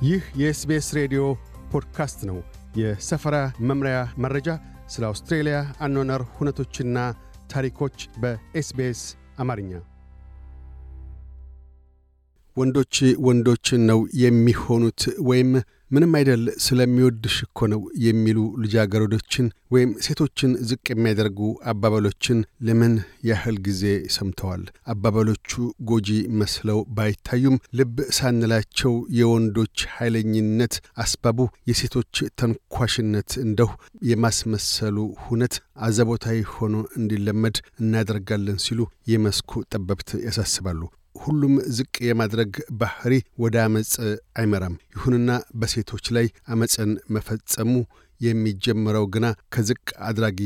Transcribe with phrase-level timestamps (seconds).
[0.00, 1.22] ይህ የ SBS ሬዲዮ
[1.72, 2.38] ፖድካስት ነው።
[2.76, 3.36] የሰፈራ
[3.68, 4.48] መምሪያ መረጃ፣
[4.88, 6.98] ስለ አውስትሬልያ አኗኗር ሁነቶችና
[7.52, 9.00] ታሪኮች በ SBS
[9.38, 9.72] አማርኛ።
[12.56, 12.94] ወንዶች
[13.26, 15.50] ወንዶችን ነው የሚሆኑት ወይም
[15.90, 21.40] ምንም አይደል ስለሚወድሽ እኮ ነው የሚሉ ልጃገረዶችን ወይም ሴቶችን ዝቅ የሚያደርጉ
[21.72, 22.94] አባባሎችን ለምን
[23.28, 23.82] ያህል ጊዜ
[24.16, 24.62] ሰምተዋል?
[24.92, 25.50] አባባሎቹ
[25.90, 26.10] ጎጂ
[26.40, 31.38] መስለው ባይታዩም ልብ ሳንላቸው የወንዶች ኃይለኝነት አስባቡ
[31.70, 33.70] የሴቶች ተንኳሽነት እንደሁ
[34.10, 38.80] የማስመሰሉ ሁነት አዘቦታዊ ሆኖ እንዲለመድ እናደርጋለን ሲሉ
[39.12, 40.80] የመስኩ ጠበብት ያሳስባሉ።
[41.20, 43.92] ሁሉም ዝቅ የማድረግ ባህሪ ወደ አመፅ
[44.36, 47.72] አይመራም። ይሁንና በሴቶች ላይ አመፅን መፈጸሙ
[48.20, 50.40] የሚጀምረው ግና ከዝቅ አድራጊ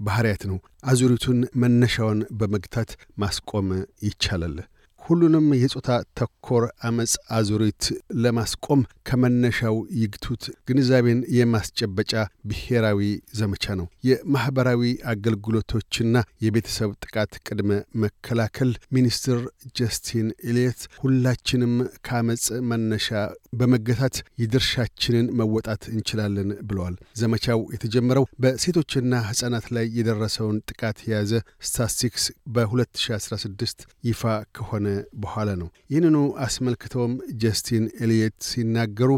[0.00, 3.68] ባህሪያት ነው። አዙሪቱን መነሻውን በመግታት ማስቆም
[4.02, 4.56] ይቻላል።
[5.10, 7.84] ሁሉንም የጾታ ተኮር አመፅ አዙሪት
[8.22, 12.12] ለማስቆም ከመነሻው ይግቱት ግንዛቤን የማስጨበጫ
[12.50, 13.00] ብሔራዊ
[13.38, 17.70] ዘመቻ ነው። የማኅበራዊ አገልግሎቶችና የቤተሰብ ጥቃት ቅድመ
[18.02, 19.40] መከላከል ሚኒስትር
[19.78, 21.74] ጀስቲን ኤልየት ሁላችንም
[22.06, 23.08] ከአመፅ መነሻ
[23.52, 31.32] በመገታት የድርሻችንን መወጣት እንችላለን ብለዋል። ዘመቻው የተጀመረው በሴቶችና ሕፃናት ላይ የደረሰውን ጥቃት የያዘ
[31.66, 34.22] ስታስቲክስ በ2016 ይፋ
[34.56, 34.86] ከሆነ
[35.20, 39.10] በኋላ ነው። ይህንኑ አስመልክተውም ጀስቲን ኤልየት ሲናገሩ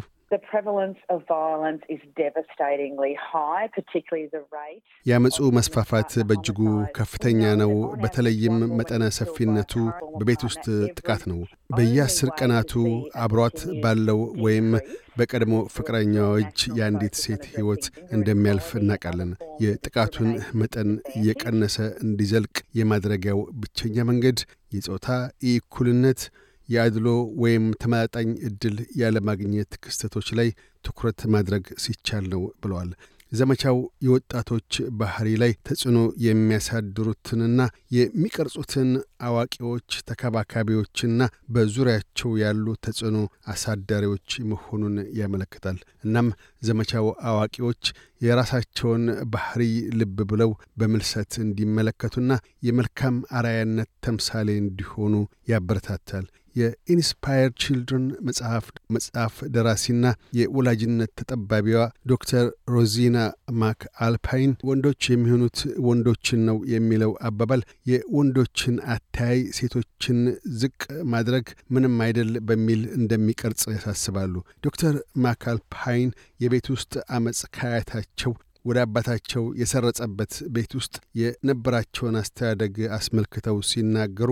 [5.06, 6.58] የአመፁ መስፋፋት በእጅጉ
[6.96, 9.72] ከፍተኛ ነው። በተለይም መጠነ ሰፊነቱ
[10.18, 10.64] በቤት ውስጥ
[10.96, 11.40] ጥቃት ነው።
[11.76, 12.72] በየአስር ቀናቱ
[13.22, 14.68] አብሯት ባለው ወይም
[15.18, 17.84] በቀድሞ ፍቅረኛዋ እጅ የአንዲት ሴት ሕይወት
[18.16, 19.32] እንደሚያልፍ እናውቃለን።
[19.64, 20.30] የጥቃቱን
[20.60, 24.38] መጠን እየቀነሰ እንዲዘልቅ የማድረጊያው ብቸኛ መንገድ
[24.72, 25.08] የጾታ
[25.50, 26.20] እኩልነት
[26.72, 27.06] የአድሎ
[27.42, 30.50] ወይም ተመጣጣኝ ዕድል ያለማግኘት ክስተቶች ላይ
[30.84, 32.92] ትኩረት ማድረግ ሲቻል ነው ብለዋል።
[33.32, 37.60] ዘመቻው የወጣቶች ባህሪ ላይ ተጽዕኖ የሚያሳድሩትንና
[37.96, 38.90] የሚቀርጹትን
[39.22, 46.28] አዋቂዎች፣ ተከባካቢዎችና በዙሪያቸው ያሉ ተጽዕኖ አሳዳሪዎች መሆኑን ያመለክታል። እናም
[46.62, 47.82] ዘመቻው አዋቂዎች
[48.20, 49.62] የራሳቸውን ባህሪ
[49.98, 52.32] ልብ ብለው በምልሰት እንዲመለከቱና
[52.62, 55.14] የመልካም አራያነት ተምሳሌ እንዲሆኑ
[55.52, 58.64] ያበረታታል። የ Inspired Children መጽሐፍ
[58.94, 60.04] መጽሐፍ ደራሲና
[60.38, 61.80] የወላጅነት ተጠባቢዋ
[62.12, 63.16] ዶክተር ሮዚና
[63.60, 65.58] ማክ አልፓይን ወንዶች የሚሆኑት
[65.88, 67.62] ወንዶችን ነው የሚለው አባባል
[67.92, 70.20] የወንዶችን አተያይ ሴቶችን
[70.60, 70.80] ዝቅ
[71.12, 76.10] ማድረግ ምንም አይደል በሚል እንደሚቀርጽ ያሳስባሉ። ዶክተር ማክ አልፓይን
[76.44, 78.32] የቤት ውስጥ አመፅ ከአያታቸው
[78.64, 84.30] ወደ አባታቸው የሰረጸበት ቤት ውስጥ የነበራቸውን አስተዳደግ አስመልክተው ሲናገሩ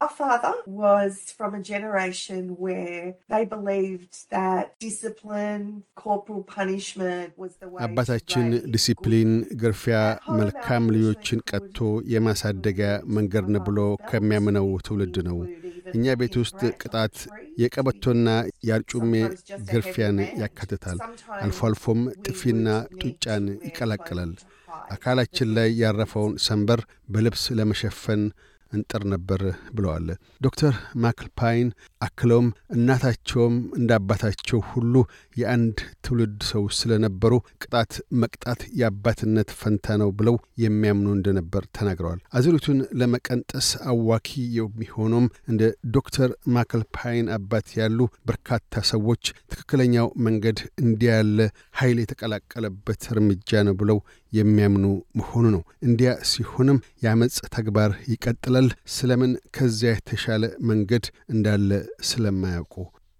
[0.00, 7.68] Our father was from a generation where they believed that discipline, corporal punishment was the
[7.68, 9.30] way አባታችን ዲሲፕሊን፣
[9.62, 9.98] ግርፊያ
[10.38, 11.78] መልካም ልጆችን ቀጥቶ
[12.14, 13.78] የማሳደጊያ መንገድ ነው ብሎ
[14.10, 15.38] ከሚያምነው ትውልድ ነው።
[15.94, 17.14] እኛ ቤት ውስጥ ቅጣት
[17.62, 18.26] የቀበቶና
[18.68, 19.12] የአርጩሜ
[19.72, 20.98] ግርፊያን ያካትታል።
[21.42, 22.66] አልፎ አልፎም ጥፊና
[23.02, 24.32] ጡጫን ይቀላቅላል።
[24.94, 26.80] አካላችን ላይ ያረፈውን ሰንበር
[27.14, 28.22] በልብስ ለመሸፈን
[28.72, 29.40] እንጥር ነበር
[29.74, 30.06] ብለዋል
[30.40, 31.68] ዶክተር ማክልፓይን።
[32.00, 34.94] አክለውም እናታቸውም እንደ አባታቸው ሁሉ
[35.36, 37.32] የአንድ ትውልድ ሰው ስለነበሩ
[37.62, 37.92] ቅጣት
[38.22, 44.28] መቅጣት የአባትነት ፈንታ ነው ብለው የሚያምኑ እንደነበር ተናግረዋል። አዙሪቱን ለመቀንጠስ አዋኪ
[44.58, 45.62] የሚሆነውም እንደ
[45.94, 47.98] ዶክተር ማክልፓይን አባት ያሉ
[48.30, 48.58] በርካታ
[48.90, 51.38] ሰዎች ትክክለኛው መንገድ እንዲያ ያለ
[51.80, 53.98] ኃይል የተቀላቀለበት እርምጃ ነው ብለው
[54.32, 54.84] የሚያምኑ
[55.20, 61.04] መሆኑ ነው። እንዲያ ሲሆንም የአመፅ ተግባር ይቀጥላል። ስለምን ከዚያ የተሻለ መንገድ
[61.34, 61.70] እንዳለ
[62.10, 62.74] ስለማያውቁ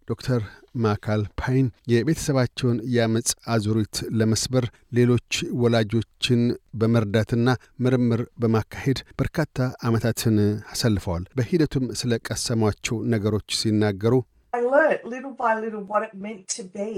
[0.09, 0.41] ዶክተር
[0.77, 5.31] ማካል ፓይን የቤተሰባቸውን የአመፅ አዙሪት ለመስበር ሌሎች
[5.63, 6.43] ወላጆችን
[6.81, 7.49] በመርዳትና
[7.85, 10.37] ምርምር በማካሄድ በርካታ ዓመታትን
[10.73, 14.15] አሳልፈዋል። በሂደቱም ስለ ቀሰሟቸው ነገሮች ሲናገሩ
[14.53, 16.89] I learnt little by little what it meant to be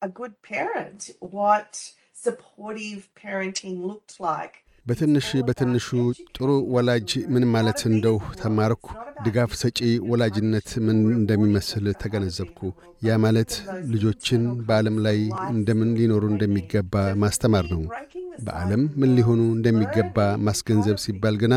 [0.00, 1.00] a good parent,
[1.32, 1.70] what
[4.86, 5.88] በትንሽ በትንሹ
[6.34, 8.86] ጥሩ ወላጅ ምን ማለት እንደው ተማርኩ።
[9.24, 9.78] ድጋፍ ሰጪ
[10.10, 12.60] ወላጅነት ምን እንደሚመስል ተገነዘብኩ።
[13.02, 13.52] ያ ማለት
[13.92, 15.18] ልጆችን በዓለም ላይ
[15.52, 17.82] እንደምን ሊኖሩ እንደሚገባ ማስተማር ነው።
[18.44, 21.54] በዓለም ምን ሊሆኑ እንደሚገባ ማስገንዘብ ሲባል ግና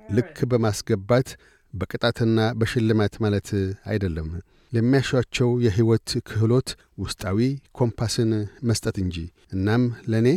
[0.00, 1.28] ልክ በማስገባት
[1.74, 3.48] በቅጣትና በሽልማት ማለት
[3.86, 4.28] አይደለም።
[4.72, 7.40] ለሚያሻቸው የሕይወት ክህሎት ውስጣዊ
[7.78, 8.32] ኮምፓስን
[8.70, 9.16] መስጠት እንጂ።
[9.52, 9.82] እናም
[10.12, 10.28] ለእኔ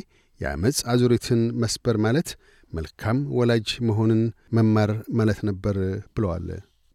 [0.41, 2.29] የአመፅ አዙሪትን መስበር ማለት
[2.73, 4.21] መልካም ወላጅ መሆንን
[4.57, 5.77] መማር ማለት ነበር
[6.15, 6.45] ብለዋል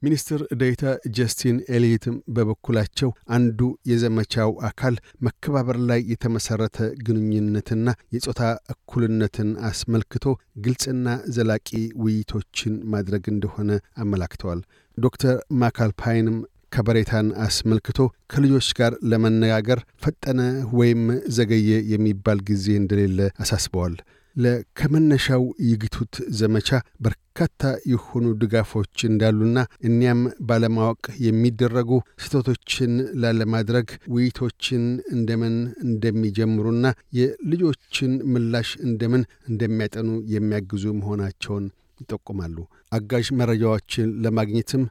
[0.02, 0.82] ሚኒስትር ዴኤታ
[1.16, 3.60] ጀስቲን ኤሊየትም በበኩላቸው አንዱ
[3.90, 4.94] የዘመቻው አካል
[5.26, 8.42] መከባበር ላይ የተመሠረተ ግንኙነትና የጾታ
[8.74, 10.24] እኩልነትን አስመልክቶ
[10.58, 11.06] ግልጽና
[11.36, 11.70] ዘላቂ
[12.02, 14.60] ውይይቶችን ማድረግ እንደሆነ አመላክተዋል።
[14.98, 16.36] ዶክተር ማካልፓይንም
[16.72, 17.98] ከበሬታን አስመልክቶ
[18.32, 20.40] ከልጆች ጋር ለመነጋገር ፈጠነ
[20.78, 21.02] ወይም
[21.36, 23.96] ዘገየ የሚባል ጊዜ እንደሌለ አሳስበዋል።
[24.36, 26.68] ለከመነሻው ይግቱት ዘመቻ
[27.04, 29.58] በርካታ የሆኑ ድጋፎች እንዳሉና
[29.88, 31.90] እኒያም ባለማወቅ የሚደረጉ
[32.22, 32.92] ስህተቶችን
[33.22, 34.84] ላለማድረግ ውይይቶችን
[35.14, 36.84] እንደምን እንደሚጀምሩና
[37.20, 41.66] የልጆችን ምላሽ እንደምን እንደሚያጠኑ የሚያግዙ መሆናቸውን
[42.00, 42.56] ይጠቁማሉ።
[42.92, 44.82] አጋዥ መረጃዎችን ለማግኘትም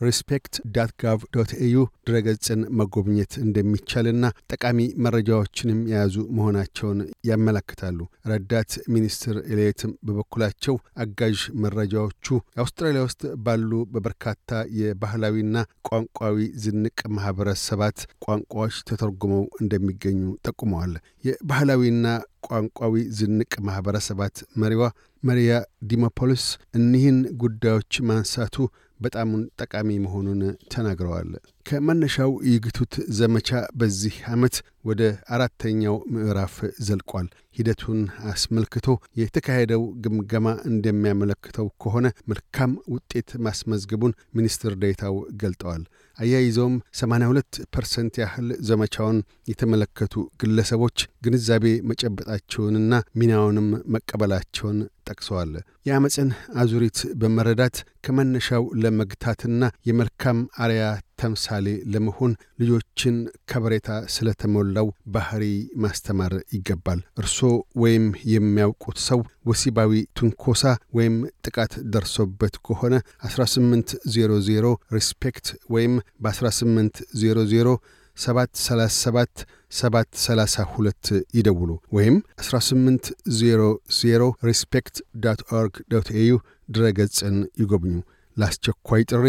[0.00, 1.76] Respect dot gov dot au
[2.06, 6.98] ድረገጽን መጎብኘት እንደሚቻልና ጠቃሚ መረጃዎችንም የያዙ መሆናቸውን
[7.28, 7.98] ያመለክታሉ።
[8.30, 10.74] ረዳት ሚኒስትር ኤልየትም በበኩላቸው
[11.04, 12.26] አጋዥ መረጃዎቹ
[12.62, 14.46] አውስትራሊያ ውስጥ ባሉ በበርካታ
[14.80, 15.56] የባህላዊና
[15.88, 22.06] ቋንቋዊ ዝንቅ ማኅበረሰባት ቋንቋዎች ተተርጉመው እንደሚገኙ ጠቁመዋል። የባህላዊና
[22.48, 24.82] ቋንቋዊ ዝንቅ ማኅበረሰባት መሪዋ
[25.22, 26.44] መሪያ ዲሞፖሊስ
[26.74, 28.56] እኒህን ጉዳዮች ማንሳቱ
[29.00, 30.40] በጣሙን ጠቃሚ መሆኑን
[30.72, 31.28] ተናግረዋል።
[31.66, 33.48] ከመነሻው ይግቱት ዘመቻ
[33.80, 35.02] በዚህ ዓመት ወደ
[35.34, 36.54] አራተኛው ምዕራፍ
[36.86, 37.26] ዘልቋል።
[37.58, 38.86] ሂደቱን አስመልክቶ
[39.20, 45.82] የተካሄደው ግምገማ እንደሚያመለክተው ከሆነ መልካም ውጤት ማስመዝገቡን ሚኒስትር ዴኤታው ገልጠዋል።
[46.18, 49.18] አያይዘውም 82 percent ያህል ዘመቻውን
[49.50, 54.78] የተመለከቱ ግለሰቦች ግንዛቤ መጨበጣቸውንና ሚናውንም መቀበላቸውን
[55.08, 55.52] ጠቅሰዋል።
[55.86, 56.30] የአመፅን
[56.60, 60.82] አዙሪት በመረዳት ከመነሻው ለመግታትና የመልካም አርያ
[61.20, 63.16] ተምሳሌ ለመሆን ልጆችን
[63.50, 65.44] ከበሬታ ስለተሞላው ባህሪ
[65.84, 67.38] ማስተማር ይገባል። እርሶ
[67.82, 70.62] ወይም የሚያውቁት ሰው ወሲባዊ ትንኮሳ
[70.92, 71.16] ወይም
[71.46, 72.94] ጥቃት ደርሶበት ከሆነ
[73.28, 75.94] 1800 Respect ወይም
[76.24, 77.74] በ1800
[78.18, 86.32] 737 732 ይደውሉ ወይም 1800 Respect dot org dot au
[86.68, 87.94] ድረገጽን ይጎብኙ።
[88.36, 89.26] ለአስቸኳይ ጥሪ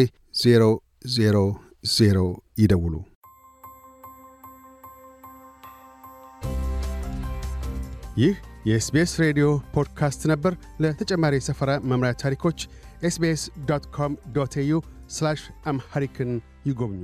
[1.86, 2.27] 000
[2.57, 2.95] ይደውሉ።
[8.18, 8.35] ይህ
[8.65, 12.59] የ SBS ሬዲዮ ፖድካስት ነበር። ለተጨማሪ የሰፈራ መምሪያ ታሪኮች
[13.03, 14.73] SBS dot com dot au
[15.65, 16.31] Amharic ን
[16.65, 17.03] ይጎብኙ።